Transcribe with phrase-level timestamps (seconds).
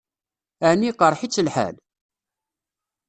[0.69, 1.75] Ɛni iqṛeḥ-itt lḥal?